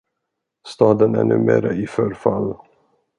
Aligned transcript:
Staden 0.67 1.15
är 1.15 1.23
numera 1.23 1.73
i 1.73 1.87
förfall. 1.87 2.55